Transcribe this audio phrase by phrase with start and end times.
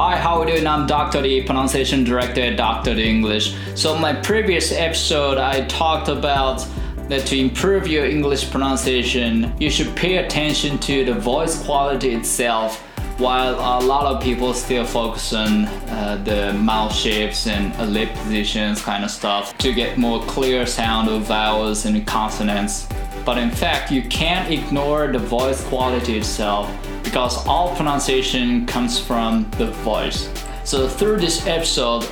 [0.00, 0.66] Hi, how are you doing?
[0.68, 1.22] I'm Dr.
[1.22, 2.94] D, pronunciation director at Dr.
[2.94, 3.56] D English.
[3.74, 6.64] So, in my previous episode, I talked about
[7.08, 12.80] that to improve your English pronunciation, you should pay attention to the voice quality itself.
[13.18, 18.80] While a lot of people still focus on uh, the mouth shapes and lip positions
[18.80, 22.86] kind of stuff to get more clear sound of vowels and consonants.
[23.24, 26.70] But in fact, you can't ignore the voice quality itself
[27.08, 30.28] because all pronunciation comes from the voice.
[30.64, 32.06] So through this episode,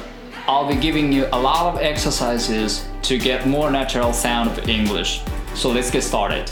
[0.46, 5.22] I'll be giving you a lot of exercises to get more natural sound of English.
[5.54, 6.50] So let's get started.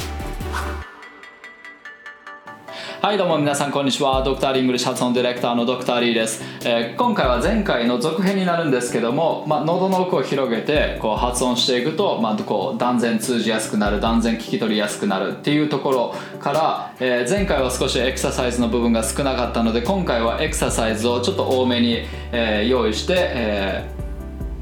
[3.01, 4.23] はいどうも皆さんこんにちは。
[4.23, 23.94] ドクターリングリッシュ発音ディレクターのドクターリーです、えー、今回は前回の続編になるんですけども、まあ、喉の奥を広げてこう発音していくと、まあ、こう断然通じやすくなる断然聞き取りやすくなるっていうところから、えー、前回は少しエクササイズの部分が少なかったので今回はエクササイズをちょっと多めに、えー、用意して、えー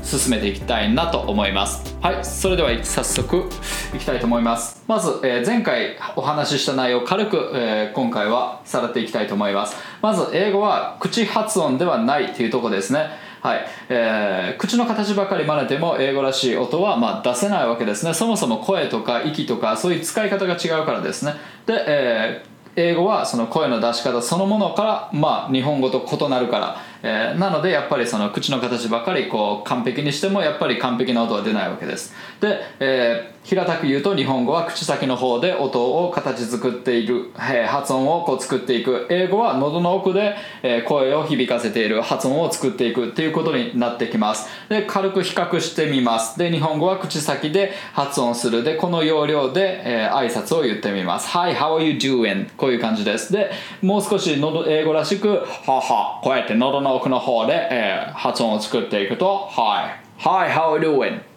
[0.03, 1.97] 進めていきたいなと思います。
[2.01, 3.49] はいそれでは早速
[3.95, 4.83] いきたいと思います。
[4.89, 9.77] まず、えー、前回お話しした内容を軽く、えー、今回はさらっていきたいと思います。
[10.01, 13.11] まず英語は口発音ではないっていうとこですね。
[13.43, 18.15] はいえー、口の形ばかり真似ても英語らしい音はま出せないわけですね。
[18.15, 21.35] そもそも声とか息とかそういう使い方が違うからですね。
[21.67, 32.15] で、えー、英語はその声の出し方そのものから、まあ、日本語と異なるからえー、なのでやっぱりその口の形ばかりこう完璧にしてもやっぱり完璧な音は出ないわけです。
[32.41, 39.09] で、えー、平たく言うと日本語は口先の方で音を形作っている、えー、発音をこう作っていく。
[39.11, 44.49] 英語は喉の奥で、えー、声を響かせている発音を作っていくっていうことになってきます。
[44.69, 46.39] で軽く比較してみます。
[46.39, 51.29] で日本語は口先で発音するでこの要領で、えー、挨拶を言ってみます。
[51.31, 52.49] Hi, how are you doing?
[52.57, 53.33] こういう感じです。
[53.33, 53.51] で
[53.83, 61.32] もう少し喉英語らしくははこうやって喉の奥の方で、えー、発音を作っていくと Hi, Hi, how are you doing?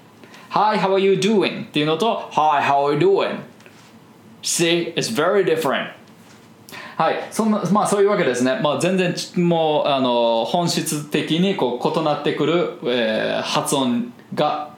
[0.55, 1.65] Hi, how are you doing?
[1.65, 3.39] っていうのと Hi, how are you doing?
[4.41, 5.91] See, it's very different.
[6.95, 8.61] はい、そんなまあそういうわけですね。
[8.63, 14.73] まあ全然もうあの本質的にこう異なってくる、えー、発音が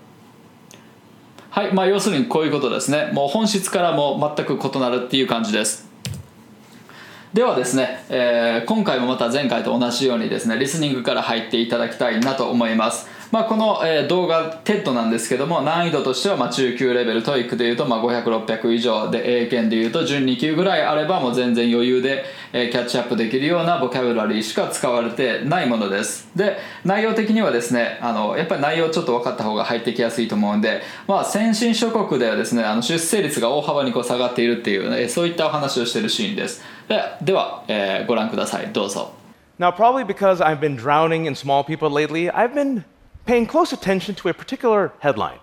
[1.52, 3.12] はい、まあ要するにこういうことですね。
[3.14, 5.88] もう本質からも全く異なるっていう感じです。
[7.34, 22.24] ではですね、えー、今回もまた前回と同じようにですねリスニングから入っていただきたいなと思いますまあ、この、え、動画 TED なんですけども難易度としてはまあ中級レベル TOEIC でいうとまあ500600以上で英検でいうと準2級ぐらいあればもう全然余裕で、
[22.54, 26.30] えー、キャッチアップできるようなボキャブラリーしか使われてないものです。
[26.36, 36.64] で内容的にはですねあのやっぱり内容ちょっと分かった方が入ってきやすいと思うんで、まあ、先進諸国ではですねあの出生率が大幅にこう下がっているっていう、ね、そういったお話をしているシーンです。
[36.88, 38.72] ででは、えー、ご覧ください。
[38.72, 39.14] どうぞ。
[39.60, 42.86] Now, probably because I've been drowning in small people lately, I've been
[43.27, 45.39] paying close attention to a particular headline.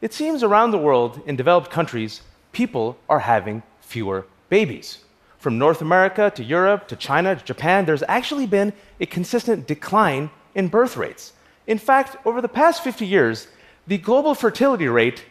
[0.00, 2.22] It seems around the world, in developed countries,
[2.52, 4.98] people are having fewer babies.
[5.38, 10.30] From North America to Europe to China to Japan, there's actually been a consistent decline
[10.54, 11.32] in birth rates.
[11.66, 13.48] In fact, over the past 50 years,
[13.86, 15.24] the global fertility rate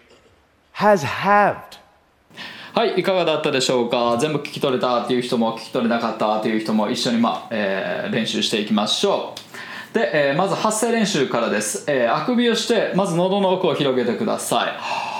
[0.73, 1.79] has halved.
[2.73, 9.50] はい、いかがだったでしょうか全部聞き取れたっていう人も聞き取れなかったっていう人も一緒に、まあえー、練習していきましょう。
[9.92, 15.12] で、えー、まず発声練習からです、えー、あくびをしてまず喉の奥を広げてください。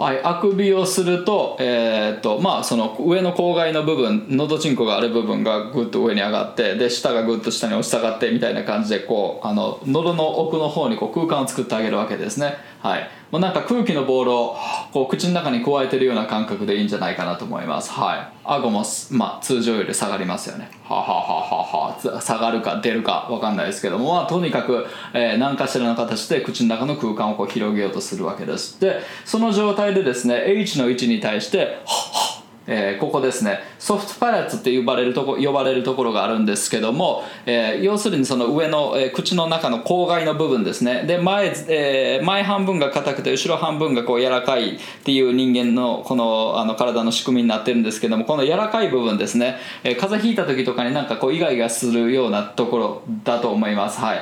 [0.00, 14.56] はい、あくびをすると,、えー、っとまあ、その上の口外の部分のどちんこがある部分がぐっと上に上がってで下がぐっと下に押し下がってみたいな感じでこうあの喉の奥の方にこう空間を作ってあげるわけですね、はい、もうなんか空気のボールを
[14.90, 17.90] こう口の中に加えてるような感覚でいいんじゃないかなと思います。
[17.92, 18.40] はい。
[18.42, 20.70] 顎も、まあ、通常より下がりますよね。
[20.82, 22.20] ははははは。
[22.22, 28.80] 下がるか出るか分かんないですけども、まあ、とにかく、えー、何かしらの形で口の中の空間をこう広げようとするわけです。
[28.80, 32.39] でその状態でですね H の位置に対してはっ
[32.72, 33.58] えー、ここですね。
[33.80, 41.02] ソフトパレットって呼ばれるとこ呼ばれるところがあるんですけども、えー、要するにその上の、えー、口の中の口外の部分ですね。
[41.02, 53.98] で前,、え、前半分が硬くて後ろ半分がこう柔らかいっていう人間のこのあの体の仕組みになってるんですけどもこの柔らかい部分ですね、え、風邪ひいた時とかになんかこうイガイガするようなところだと思います。
[53.98, 54.20] はい。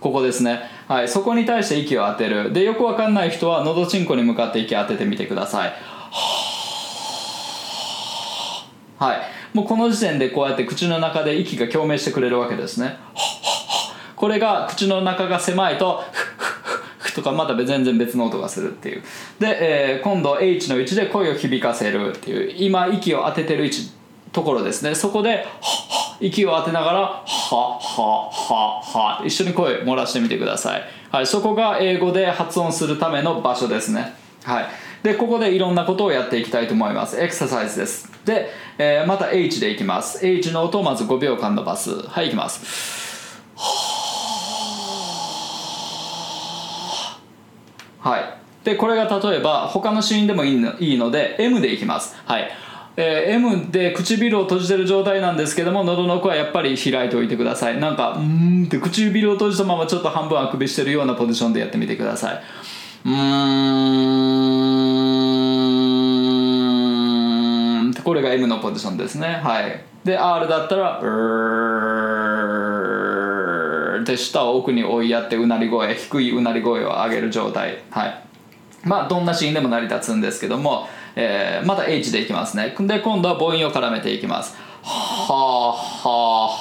[0.00, 0.60] ここですね。
[0.88, 2.52] はい、そこに対して息を当てる。
[2.52, 5.95] でよくわかんない人はのどちんこに向かって息を当ててみてください。
[8.98, 9.20] はい。
[9.52, 12.96] もうこの時点でこうやって口の中で息が共鳴してくれるわけですね。
[14.14, 16.02] これが口の中が狭いと
[17.16, 19.02] とかまた全然別の音がするっていう。
[19.40, 23.90] で、えー、今度 H の位置で声を響かせるっていう今息を当ててる位置
[24.32, 24.94] ところですね。
[24.94, 25.46] そこで
[26.20, 34.14] 息を当てながらはははは一緒に声漏らしてみてください、はい、そこが英語で発音するための場所ですね。
[34.44, 34.66] はい。
[35.02, 37.20] でここでいろんなことをやっていきたいと思います。
[37.20, 38.15] エクササイズです。
[38.26, 40.26] で、えー、また H でいきます。
[40.26, 42.06] H の音をまず5秒間伸ばす。
[42.08, 43.40] はいいきます。
[48.00, 48.36] はい。
[48.64, 52.16] でこれが例えば他のシーンでもいいのいいので M でいきます。
[52.24, 52.50] はい。
[52.96, 57.78] えー、M で唇を閉じてる状態なんですけども喉の奥はやっぱり開いておいてください。
[57.78, 62.42] なんかうんって唇を閉じたままちょっと半分あくびしてるようなポジションでやってみてください。
[63.04, 64.35] うん。
[68.46, 69.40] これが M のポジションですね。
[69.42, 69.80] はい。
[70.04, 77.82] で R だったらうーで舌を奥に追いやってうなり声低いうなり声を上げる状態。
[77.90, 78.22] はい。
[78.84, 80.88] まあどんなシーンでも成り立つんですけども
[81.18, 82.74] えー、また H でいきますね。
[82.78, 84.54] で今度は母音を絡めていきます。
[84.82, 84.92] は
[85.28, 86.54] あはあは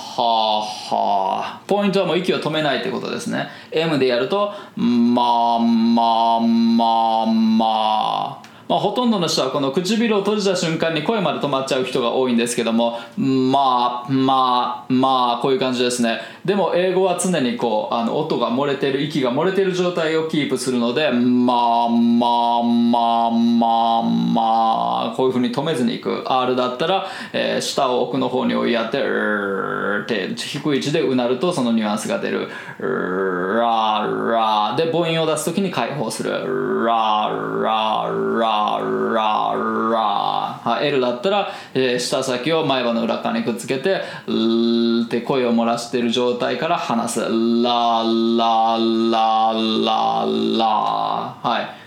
[0.58, 3.50] あはあポイントはもう息を止めないってことですね。
[3.72, 16.20] M でやるとまあまあまあまあまあ、ほとんどの人はこの唇を閉じた瞬間に声まで止まっちゃう人が多いんですけどもまあまあまあこういう感じですね。
[16.44, 22.28] でも英語は常にこうあの音が漏れてる息が漏れてる状態をキープするのでまあま
[22.60, 26.24] あまあまあまあこういうふうに止めずにいく。
[26.26, 29.04] R だったら、えー、下を奥の方に追いやって
[30.04, 32.50] って低い位置でうなるとそのニュアンスが出る。
[32.80, 36.32] ララで母音を出す時に解放する。
[36.86, 37.30] ラ
[37.62, 38.10] ラ
[38.40, 38.55] ラ
[39.14, 39.54] ラ
[40.66, 48.78] ラ L だったら、えー、舌先を前歯の裏側にくっつけてって声を漏らしている状態から話すララ
[49.12, 50.26] ララ
[50.58, 50.66] ラ
[51.42, 51.86] はい。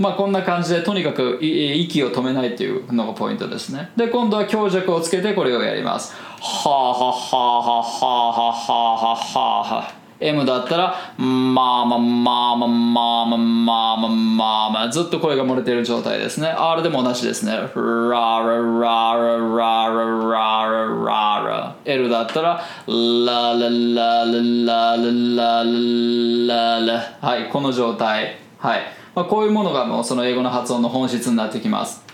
[0.00, 3.90] まあこんな感じでとにかく息を止めないっていうのがポイントですね。
[3.96, 6.14] で今度は強弱をつけてこれをやります。
[6.40, 8.54] はあはあはあはあは
[8.92, 9.99] あはあはあ。
[10.20, 16.48] M だったらまあまあまあまあまあまあまあまあまあまあずっと声が漏れている状態ですね。
[16.48, 17.52] R でも同じですね。
[17.52, 25.64] ラララララララララ L だったらラララララララ
[26.46, 28.36] ララはいこの状態。
[28.58, 28.80] はい、
[29.14, 32.09] まあ、こういうものがもうその英語の発音の本質になってきます。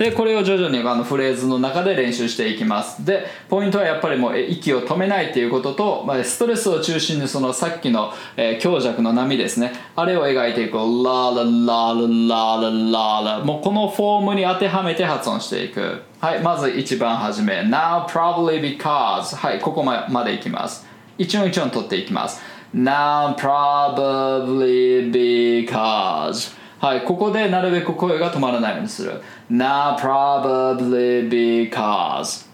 [0.00, 3.04] でこれを徐々にあのフレーズの中で練習していきます。
[3.04, 9.72] でポイントはやっぱりもう息を止めないっていうことと、まあ、ストレスを中心にそのさっきの、えー、強弱の波ですね。
[9.96, 10.78] あれを描いていく。
[10.78, 12.00] ララララ
[12.30, 16.00] ララララもうこのフォームに当てはめて発音していく。
[16.18, 17.60] はいまず一番初め。
[17.60, 20.86] Now probably because はいここまでいきます。
[21.18, 22.40] 一音一音取っていきます。
[22.74, 29.20] Now probably because はい、ここでなるべく声が止まらないようにする。
[29.50, 32.48] Now probably because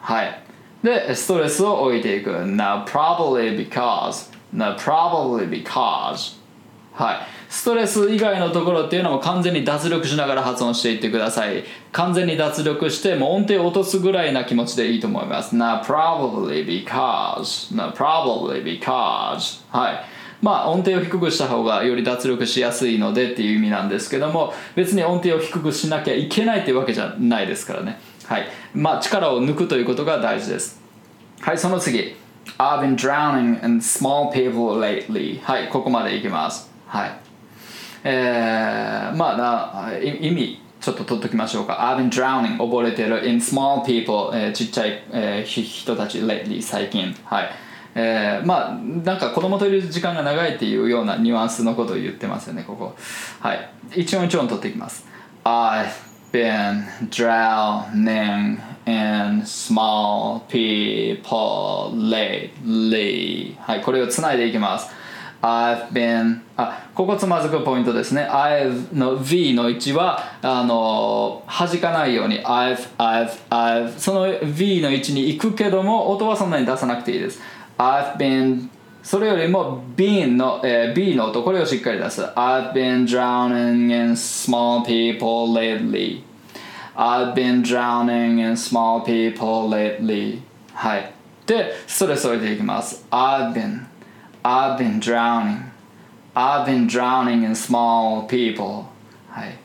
[0.00, 0.40] はい。
[0.84, 2.30] で、ストレスを置いていく。
[2.30, 6.36] Now probably because Now probably because
[6.92, 7.16] はい。
[7.48, 11.64] ストレス以外のところっていうのも完全に脱力しながら発音していってください。
[11.90, 15.56] 完全に脱力してもう音程を落とすぐらいな気持ちでいいと思います。
[15.56, 20.13] Now probably because Now probably because はい。
[20.44, 27.98] まあ音程を低くした方がより脱力しやすいのでっていう意味なんですけども別に音程を低くしなきゃいけないっていうわけじゃないですからね。
[28.26, 28.46] はい。
[28.74, 30.82] まあ力を抜くということが大事です。
[31.40, 32.14] はいその次。
[32.58, 35.40] I've been drowning in small people lately.
[35.40, 36.70] はいここまでいきます。
[36.88, 37.18] はい。
[38.04, 41.96] えー、まあな意味ちょっと取っときましょうか。
[41.96, 42.58] I've been drowning.
[42.58, 47.16] 溺れてる？In small people、えー、ちっちゃい、えー、人たち lately 最近。
[47.24, 47.50] はい
[47.94, 52.96] えー、まあなんか子供といる時間が長いっていうようなニュアンスのことを言ってますよねここ。
[53.40, 53.70] はい。
[53.94, 55.06] 一音一音取っていきます。
[55.44, 55.90] I've
[56.32, 63.56] been drowning in small people lately.
[63.60, 64.90] はいこれをつないでいきます。
[65.40, 68.26] I've been あここつまずくポイントですね。
[68.28, 72.42] I've の V の位置はあの弾かないように。
[72.44, 77.40] I've I've I've その V の位置に行くけども音はそんなに出さなくていいです。
[77.77, 78.69] I've been
[79.01, 86.23] それよりも been の、えー、B の音これをしっかり出す I've been drowning in small people lately
[86.95, 90.41] I've been drowning in small people lately
[90.73, 91.13] はい
[91.45, 93.85] でストレスを置いていきます I've been
[94.43, 95.69] I've been drowning
[96.35, 98.85] I've been drowning in small people
[99.29, 99.57] はい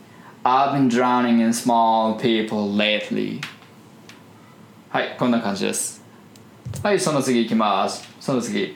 [0.44, 3.40] I've been drowning in small people lately
[4.90, 5.97] はいこんな感じです
[6.83, 8.75] はいその次いきますその次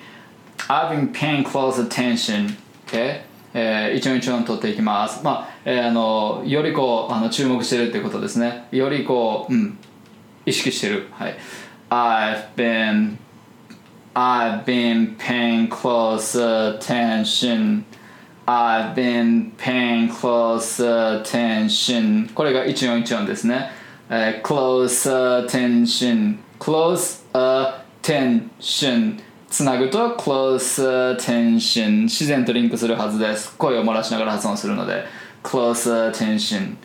[0.67, 2.55] I've been paying close attention
[2.87, 3.21] okay
[3.55, 5.23] えー、一音一音取っていきます。
[5.23, 8.67] まあ、えー、あのよりこうあの注目してるってことですね。
[8.71, 9.77] よりこう、うん、
[10.43, 11.07] 意識してる。
[11.11, 11.37] はい。
[11.91, 13.17] I've been
[14.15, 17.83] I've been paying close attention
[18.47, 23.69] I've been paying close attention これが1414ですね、
[24.09, 25.07] えー close
[25.45, 35.05] attention close attention つなぐと close attention 自然とリンクするはずです声を漏らしながら発音するので
[35.41, 36.75] close attention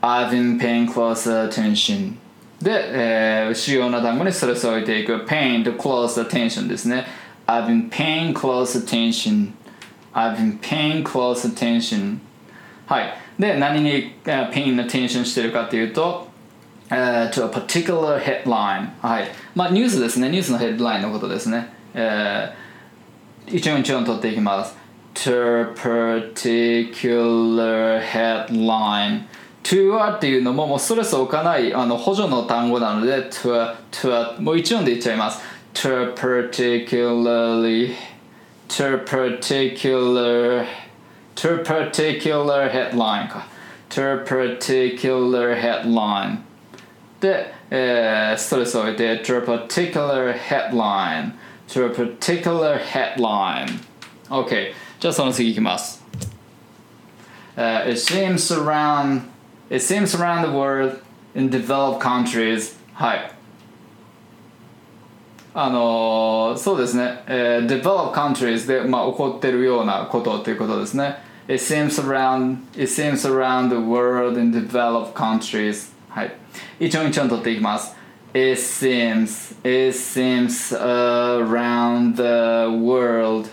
[0.00, 2.16] I've been paying close attention
[2.60, 7.06] で、えー主要な単語にストレスを置いていく pain と close attention ですね
[7.46, 9.52] I've been paying close attention
[10.12, 12.18] I've been paying close attention
[12.86, 16.25] はいで何に、paying attention してるかというと、
[16.89, 22.61] えー to a particular headline はいまあニュースですねニュースのヘッドラインのことですね、えー
[23.47, 24.77] 一音一音取っていきます
[25.13, 27.01] to a particular
[28.01, 29.23] headline
[29.63, 35.41] to a っていうのももうストレスを置かないあの補助の単語なので to a, to a もう一音で言っちゃいます
[35.73, 37.93] to a particularly
[38.69, 40.65] to a particular
[41.35, 43.47] to a particular headline か
[43.89, 46.39] to a particular headline
[47.25, 51.33] で、えーストレスを置いて to a particular headline
[51.67, 53.67] to a particular headline
[54.29, 56.03] OK じゃあその次いきます、
[57.55, 59.23] Uh, it seems around
[59.69, 61.01] it seems around the world
[61.35, 63.31] in developed countries はい
[65.53, 71.17] あのーそうですね、えー developed countries で、まあ、起こってるようなことということですね
[71.47, 76.35] It seems around it seems around the world in developed countries はい
[76.79, 77.95] 一音一音取っていきます
[78.33, 83.49] It seems it seems around the world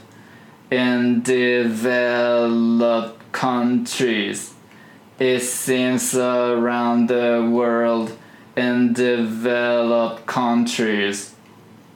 [0.71, 4.55] in developed countries
[5.19, 8.17] It seems around the world
[8.57, 11.35] in developed countries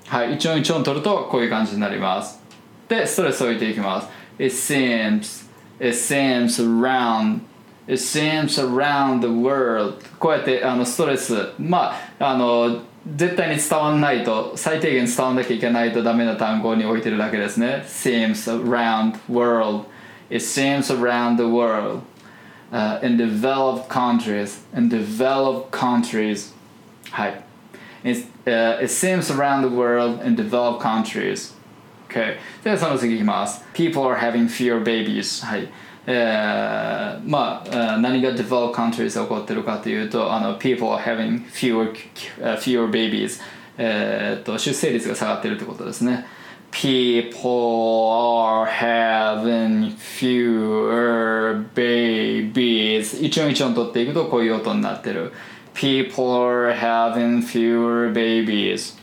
[0.09, 2.41] はい、一音一音取るとこういう感じになります
[2.89, 4.09] でストレスを置いていきます
[4.39, 5.43] It seems
[5.79, 7.41] It seems around
[7.87, 12.83] It seems around the world こうやってあのストレスまああの
[13.17, 19.87] 絶対に伝わんないと最低限伝わんなきゃいけないとダメな単語に置いてるだけですね seems around world
[20.31, 26.55] It seems around the world、uh, in developed countries in developed countries
[27.11, 27.45] はい
[28.05, 31.55] It, uh, it seems around the world in developed countries.
[32.09, 32.39] Okay.
[32.65, 33.65] で、その次いきます。
[33.73, 35.45] People are having fewer babies.
[35.47, 35.69] はい。
[36.10, 41.94] えー、まあ、何が developed countries で起こってるかというと、あの、people are having fewer,
[42.40, 43.42] uh, fewer babies.
[43.78, 46.26] えーっと、出生率が下がってるってことですね。
[46.72, 53.22] People are having fewer babies.
[53.22, 55.34] 一音一音取っていくとこういう音になってる。
[55.74, 58.98] People are having fewer babies.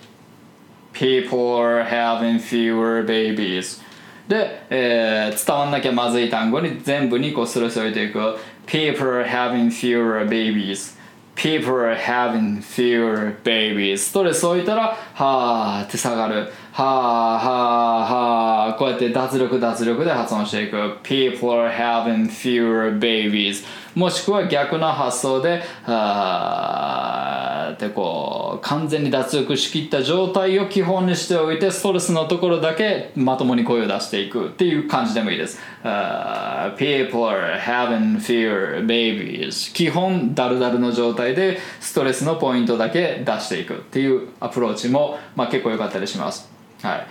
[0.94, 3.83] People are having fewer babies.
[4.28, 8.18] で、えー伝わんなきゃまずい単語に全部にこうスルスを置いていく。
[8.66, 10.96] People are having fewer babies.
[11.34, 13.98] People are having fewer babies.
[13.98, 16.50] ストレスを置いたら、はーって下がる。
[16.76, 18.78] はーはーはー。
[18.78, 20.98] こうやって脱力脱力で発音していく。
[21.04, 23.64] People are having fewer babies.
[23.94, 35.60] もしくは逆の発想で、あってこう、完全に脱力しきった状態を基本にしておいて、ストレスのところだけまともに声を出していくっていう感じでもいいです。
[35.84, 39.72] あー People are having fewer babies.
[39.72, 46.52] 基本、ダルダルの状態でストレスのポイントだけ出していくっていうアプローチも、まあ、結構良かったりします。
[46.84, 47.06] はい。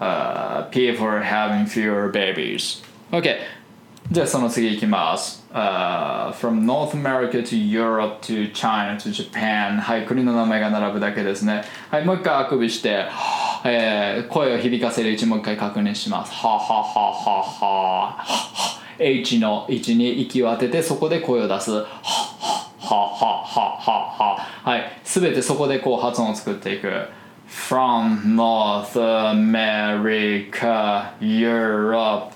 [0.00, 2.82] Uh, people are having fewer babies.
[3.12, 3.36] OK.
[4.10, 5.44] じゃあその次いきます。
[5.52, 9.78] Uh, from North America to Europe to China to Japan.
[9.78, 11.64] はい、国の名前が並ぶだけですね。
[11.90, 13.06] はい、もう一回あくびして、
[13.64, 16.32] えー声を響かせる位置もう一回確認します。
[16.34, 18.24] ははははは。
[18.98, 21.72] H の位置に息を当ててそこで声を出す。
[21.72, 21.86] はは
[22.80, 24.46] はははは。
[24.62, 26.90] はい、すべてそこでこう発音を作っていく。
[27.47, 30.53] From North America,
[31.19, 32.33] Europe,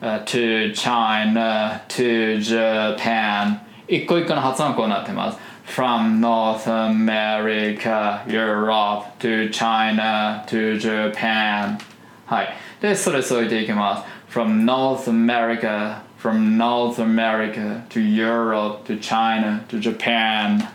[0.00, 11.78] uh, to China, to Japan 一個一個の発音はこうなってます From North America, Europe, to China, to Japan
[12.26, 12.48] はい
[12.80, 20.66] でストレスを置いていきます From North America, from North America, to Europe, to China, to Japan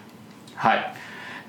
[0.55, 0.93] はい、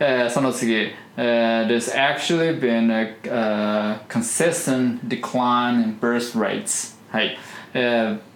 [0.05, 7.37] えーその次、えー There's actually been a、uh, consistent decline in birth rates はい、
[7.73, 8.33] えー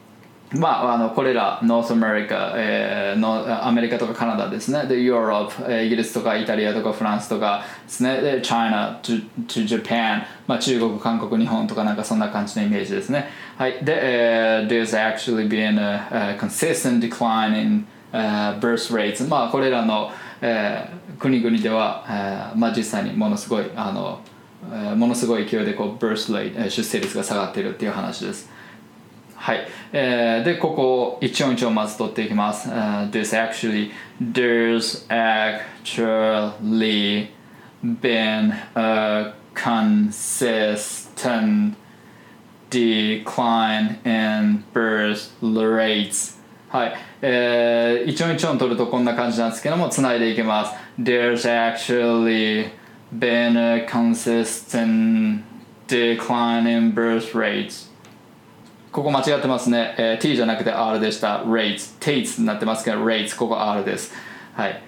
[0.54, 9.28] まあ、あのこれら North America、えー、のアメリカとかカナダですねで Europe、えー、イギリスとかイタリアとかフランスとかですねで China と,
[9.68, 24.22] Japan、まあ、中国韓国日本とかなんかそんな感じのイメージですねはいで、えー、there's actually been a, a consistent decline in、uh, birth rates まあこれらの、えー、国々では、えーまあ、実際にものすごいあの、
[24.72, 28.50] えー、ものすごい勢いでこう birth rate 出生率が下がっているっていう話です。
[29.36, 37.30] はい、えー、でここを一音一音まず取っていきます、uh, This actually there's actually
[38.02, 41.76] been a consistent
[42.70, 46.36] decline in birth rates.
[46.70, 50.87] はい、えー、一音一音取るとこんな感じなんですけどもつないでいきます。
[50.98, 52.72] There's actually
[53.12, 55.44] been a consistent
[55.88, 57.88] decline in birth rates
[58.92, 64.14] ここ間違ってますね、えー、t じゃなくて r でした rates tates になってますけど rates ここ r です
[64.56, 64.84] はい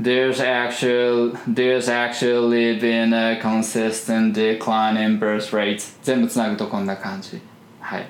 [0.00, 7.40] There's actually, there's actually been a consistent decline in birth rates 全部つなぐとこんな感じ
[7.80, 8.06] はい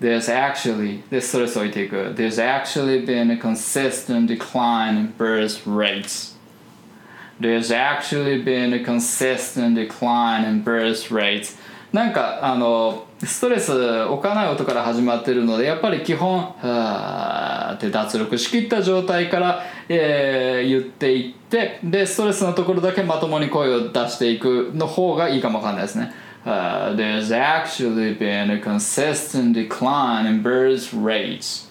[0.00, 6.36] There's actually でストレスを置いていく There's actually been a consistent decline in birth rates
[7.38, 11.58] There's actually been a consistent decline in birth rates
[11.92, 26.14] なんかあのストレス置かない音から始まってるのでやっぱり基本「はーって脱力しきった状態から、えー、言っていってでストレスのところだけまともに声を出していくの方がいいかもわかんないですね。
[26.45, 31.67] Uh, there's actually been a consistent decline in birth rates.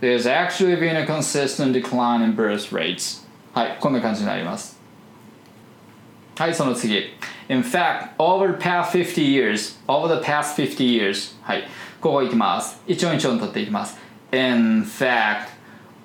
[0.00, 3.24] There's actually been a consistent decline in birth rates.
[3.54, 4.78] はい、こんな感じになります。
[6.36, 7.14] はい、その次。
[7.48, 11.62] In fact, over the past 50 years, over the past 50 years, はい、
[12.00, 12.82] ここいきます。
[12.86, 13.98] 一音一音取っていきます。
[14.32, 15.48] In fact,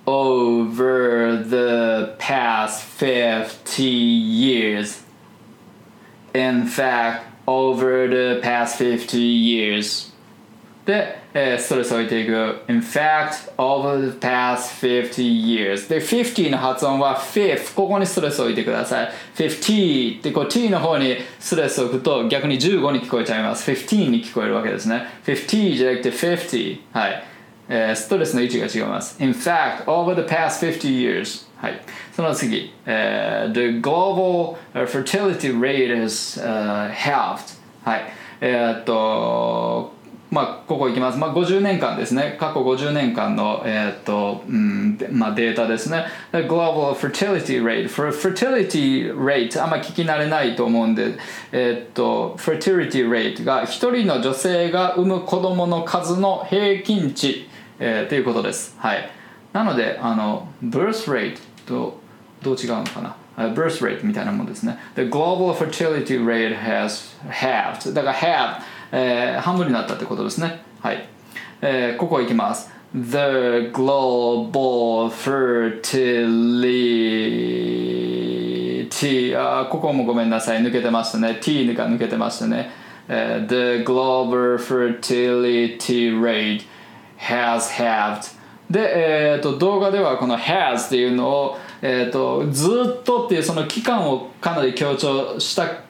[0.05, 5.03] over the past 50 years,
[6.33, 10.12] in fact, over the past 50 years,
[10.86, 12.32] で、えー、ストレスを置いていく。
[12.68, 15.88] In fact, over the past 50 years.
[15.88, 19.10] で、50の発音は fifth ここにストレスを置いてください。
[19.34, 23.68] 50ってこう t の方にストレスを置くと逆に15に聞こえちゃいます。
[23.68, 25.06] 15に聞こえるわけですね。
[25.24, 27.24] 50じゃなくて50はい、
[27.68, 29.20] えー、ストレスの位置が違います。
[29.20, 31.45] In fact, over the past 50 years.
[31.56, 31.80] はい、
[32.12, 37.58] その次、uh, The global fertility rate has、uh, halved.
[37.84, 38.04] はい。
[38.40, 39.96] えー、っと
[40.30, 42.36] まあ、ここいきます、まあ、50年間ですね。
[42.38, 46.04] 過去50年間の、えーとうんまあ、データですね。
[46.32, 47.88] The Global Fertility Rate.
[47.88, 51.16] Fertility Rate あんま聞き慣れないと思うんで、
[51.52, 58.76] えーと、Fertility Rate が1人の女性が産む子供の数の平均値、えー、ということです。
[58.78, 59.08] はい。
[59.52, 62.00] なのであの Birth Rate と
[62.42, 64.78] どう違うのかな birth rate みたいなもんですね。
[64.94, 67.92] The global fertility rate has halved.
[67.92, 71.08] だから halved えー、半分になったってことですねはい、
[71.60, 76.06] えー、ここいきます The global fertility
[79.36, 82.70] あここもごめんなさい抜けてましたね T が抜けてましたね、
[83.08, 86.64] えー、The global fertility rate
[87.18, 88.35] has halved
[88.70, 95.85] で、えーと、動画ではこの has っていうのを、えーとずっとっていうその期間をかなり強調した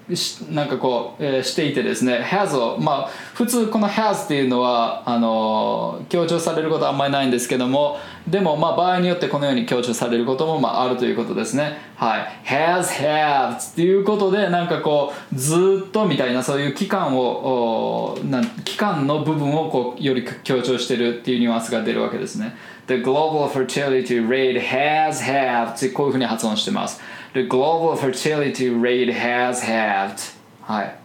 [0.52, 11.78] なんかこう、えー、していてですね has をまあ普通この has っていうのはあの強調されることはあんまりないんですけどもでもまあ場合によってこのように強調されることもまああるということですね。
[11.96, 12.40] はい。
[12.44, 22.56] Has have っていうことでなんかこうずっとみたいなそういう期間をな期間の部分をこうより強調してるっていうニュアンスが出るわけですね。
[22.86, 27.00] The global fertility rate has have ってこういうふうに発音してます。
[27.35, 30.95] The global fertility rate has halved はい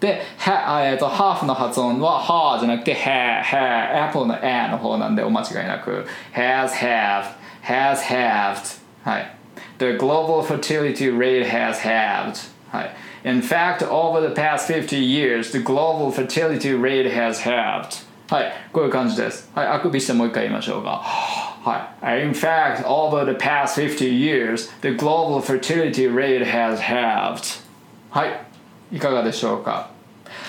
[0.00, 7.28] で、はえーと、ハーフの発音ははじゃなくて ha, ha, apple の a の方なんでお間違いなく has halved
[7.62, 9.36] has halved はい
[9.78, 15.58] The global fertility rate has halved はい In fact, over the past 50 years, the
[15.58, 21.02] global fertility rate has halved はいこういう感じですはいあくびしてもう一回言いましょうか
[21.64, 22.22] はい。
[22.22, 27.62] In fact, over the past 50 years, the global fertility rate has halved.
[28.10, 28.96] はい。
[28.96, 29.88] いかがでしょうか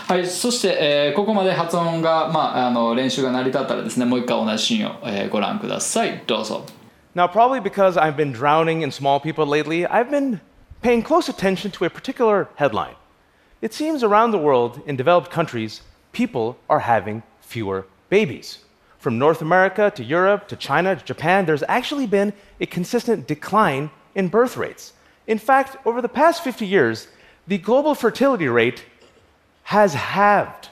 [0.08, 6.22] はい、そして、えー、ここまで発音が、まあ、あの練習が成り立ったらですね、もう一回同じシーンを、えー、ご覧ください。
[6.28, 6.66] どうぞ。
[7.16, 10.42] Now, probably because I've been drowning in small people lately, I've been
[10.82, 12.96] paying close attention to a particular headline.
[13.62, 18.59] It seems around the world, in developed countries, people are having fewer babies.
[19.01, 23.91] from North America to Europe to China to Japan, there's actually been a consistent decline
[24.15, 24.93] in birth rates.
[25.27, 27.09] In fact, over the past 50 years,
[27.47, 28.85] the global fertility rate
[29.63, 30.70] has halved.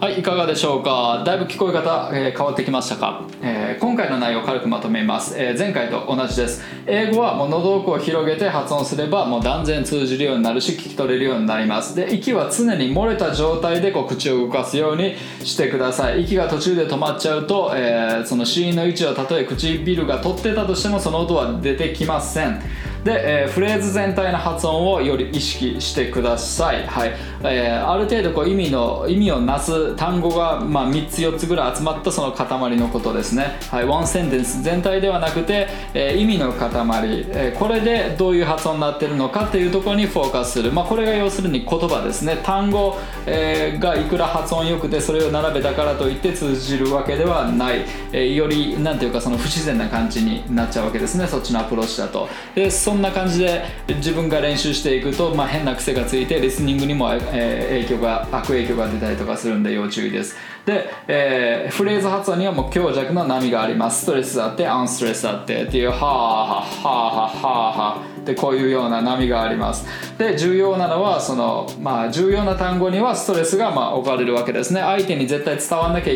[0.00, 1.22] はい、いかがでしょうか？
[1.24, 6.62] だいぶ聞こえ方、えー、変わってきましたか、えー、今回の内容を軽くまとめます、えー、前回と同じです。
[6.86, 11.94] 英語はもう喉を広げて発音すればもう断然通じるようになるし聞き取れるようになります。
[11.94, 16.24] で、息は常に漏れた状態でこう口を動かすようにしてください。
[16.24, 22.60] 息が途中で止まっちゃうと、え、その子音の位置をたとえ唇が取ってたとしてもその音は出てきません。
[23.04, 27.12] で、えー、フレーズ全体の発音をより意識してください、はい。
[27.42, 42.38] えー、ある程度こう意味の意味をなす単語が、まあ、3つ4つぐらい集まったその塊のことですね、はい、ワンセンテンス全体ではなくて、えー、意味の塊、えー、これでどういう発音になってるのかっていうところにフォーカスする、まあ、これが要するに言葉ですね。
[42.42, 51.26] 単語、えー、がいくら発音良くてそれを並べたからといって通じるわけではない、えー、よりなんていうかその不自然な感じになっちゃうわけですね。
[51.26, 52.28] そっちのアプローチだと。
[52.54, 60.36] でそんな感じで自分が練習していくと、まあ、変な癖がついてリスニングにも、え、影響が悪影響が出たりとかするんで要注意です。
[60.64, 64.02] で、えー、フレーズ発音にはもう強弱の波があります。
[64.02, 69.86] ストレスあってアンストレスあってっていうはあはあはあはあはあでこういうような波があります。
[70.18, 74.80] で重要なのはその、まあ、重要な単語にはストレスがまあ置かれるわけですね。
[74.80, 76.12] 相手に絶対伝わんなきゃ、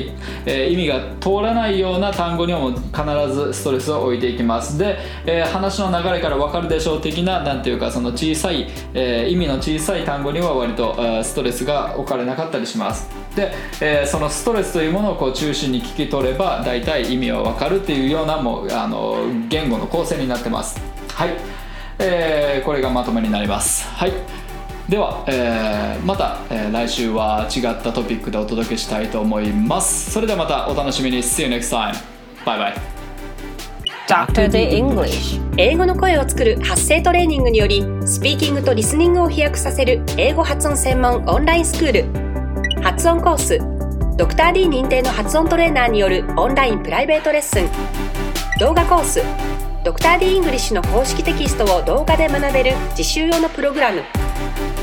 [0.47, 4.79] えー、意味が通らないような単語にも必ずストレスを置いていきます。
[4.79, 13.09] で、えー、話の流れから分かるでしょう的な何ていうかその小さい、えー、意味の小さい単語には割と、えストレスが置かれなかったりします。
[13.35, 19.19] で、えそのストレスというものをこう中心に聞き取れば大体意味は分かるっていうようなもうあの
[19.49, 20.81] 言語の構成になってます。
[21.15, 21.58] はい。
[21.99, 23.87] えー、これがまとめになります。
[23.89, 24.13] はい。
[24.89, 30.11] では、えー、また、えー、来週は違ったトピックでお届けしたいと思います。
[30.11, 31.19] それではまたお楽しみに。
[31.19, 31.95] See you next time.
[32.47, 32.75] バイバイ
[34.09, 34.49] Dr.
[34.49, 35.43] The English.
[35.59, 41.93] 英語の声を作る発声トレーニングによりスピーキングとリスニングを飛躍させる英語発音専門オンラインスクー
[42.73, 42.83] ル。
[42.83, 43.59] 発音コース
[44.17, 47.69] ドクター d 認定の発音トレーナーによるオンラインプライベートレッスン。
[48.59, 49.23] 動画コース
[49.89, 54.03] ドクター d イングリッシュの公式テキストを動画で学べる実習用のプログラム。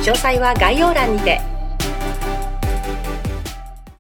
[0.02, 1.55] 詳細は概要欄にて。